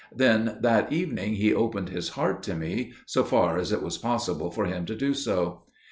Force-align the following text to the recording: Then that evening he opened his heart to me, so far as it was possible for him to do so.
Then 0.15 0.57
that 0.61 0.91
evening 0.91 1.35
he 1.35 1.53
opened 1.53 1.89
his 1.89 2.09
heart 2.17 2.41
to 2.49 2.55
me, 2.55 2.93
so 3.05 3.23
far 3.23 3.59
as 3.59 3.71
it 3.71 3.83
was 3.83 3.99
possible 3.99 4.49
for 4.49 4.65
him 4.65 4.83
to 4.87 4.95
do 4.95 5.13
so. 5.13 5.65